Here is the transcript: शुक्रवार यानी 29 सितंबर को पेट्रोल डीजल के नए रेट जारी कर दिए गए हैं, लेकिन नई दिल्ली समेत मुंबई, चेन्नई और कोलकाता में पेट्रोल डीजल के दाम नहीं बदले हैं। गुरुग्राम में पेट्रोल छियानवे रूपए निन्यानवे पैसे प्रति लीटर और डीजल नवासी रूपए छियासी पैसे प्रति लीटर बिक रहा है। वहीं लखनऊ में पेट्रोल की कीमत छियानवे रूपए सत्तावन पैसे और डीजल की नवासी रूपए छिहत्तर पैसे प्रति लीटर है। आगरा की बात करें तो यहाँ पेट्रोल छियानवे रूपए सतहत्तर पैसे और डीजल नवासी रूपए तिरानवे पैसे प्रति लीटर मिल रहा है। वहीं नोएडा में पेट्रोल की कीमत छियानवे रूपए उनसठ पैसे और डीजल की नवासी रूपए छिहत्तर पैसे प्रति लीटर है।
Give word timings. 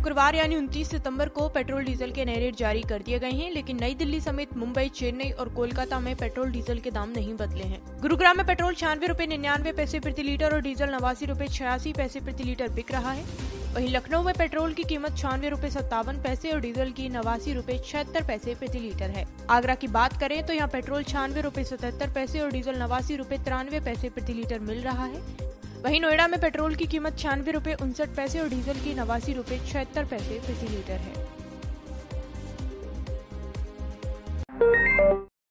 शुक्रवार 0.00 0.34
यानी 0.34 0.56
29 0.56 0.90
सितंबर 0.90 1.28
को 1.28 1.48
पेट्रोल 1.48 1.84
डीजल 1.84 2.10
के 2.10 2.24
नए 2.24 2.38
रेट 2.40 2.56
जारी 2.56 2.82
कर 2.82 3.02
दिए 3.02 3.18
गए 3.18 3.30
हैं, 3.30 3.50
लेकिन 3.52 3.80
नई 3.80 3.94
दिल्ली 3.94 4.20
समेत 4.20 4.56
मुंबई, 4.56 4.88
चेन्नई 4.90 5.30
और 5.30 5.48
कोलकाता 5.48 5.98
में 6.00 6.14
पेट्रोल 6.16 6.50
डीजल 6.50 6.78
के 6.78 6.90
दाम 6.90 7.10
नहीं 7.10 7.34
बदले 7.34 7.64
हैं। 7.64 7.80
गुरुग्राम 8.00 8.36
में 8.36 8.46
पेट्रोल 8.46 8.74
छियानवे 8.74 9.06
रूपए 9.06 9.26
निन्यानवे 9.26 9.72
पैसे 9.72 10.00
प्रति 10.00 10.22
लीटर 10.22 10.54
और 10.54 10.60
डीजल 10.60 10.94
नवासी 10.94 11.26
रूपए 11.26 11.48
छियासी 11.48 11.92
पैसे 11.92 12.20
प्रति 12.20 12.44
लीटर 12.44 12.68
बिक 12.70 12.92
रहा 12.92 13.12
है। 13.12 13.24
वहीं 13.74 13.88
लखनऊ 13.88 14.22
में 14.22 14.32
पेट्रोल 14.38 14.72
की 14.72 14.84
कीमत 14.84 15.16
छियानवे 15.16 15.48
रूपए 15.48 15.70
सत्तावन 15.70 16.22
पैसे 16.22 16.52
और 16.52 16.60
डीजल 16.60 16.90
की 16.92 17.08
नवासी 17.10 17.54
रूपए 17.54 17.78
छिहत्तर 17.80 18.26
पैसे 18.26 18.54
प्रति 18.54 18.78
लीटर 18.78 19.10
है। 19.10 19.26
आगरा 19.50 19.74
की 19.74 19.88
बात 19.90 20.18
करें 20.20 20.42
तो 20.46 20.52
यहाँ 20.52 20.68
पेट्रोल 20.68 21.02
छियानवे 21.04 21.40
रूपए 21.40 21.64
सतहत्तर 21.64 22.14
पैसे 22.14 22.40
और 22.40 22.50
डीजल 22.50 22.82
नवासी 22.82 23.16
रूपए 23.16 23.38
तिरानवे 23.38 23.80
पैसे 23.82 24.08
प्रति 24.08 24.32
लीटर 24.32 24.58
मिल 24.62 24.80
रहा 24.80 25.04
है। 25.04 25.48
वहीं 25.84 26.00
नोएडा 26.00 26.26
में 26.28 26.40
पेट्रोल 26.40 26.74
की 26.74 26.86
कीमत 26.86 27.18
छियानवे 27.18 27.52
रूपए 27.52 27.74
उनसठ 27.82 28.08
पैसे 28.16 28.40
और 28.40 28.48
डीजल 28.48 28.80
की 28.84 28.94
नवासी 28.94 29.32
रूपए 29.32 29.58
छिहत्तर 29.66 30.04
पैसे 30.04 30.38
प्रति 30.40 30.66
लीटर 30.68 30.98
है। 31.04 31.39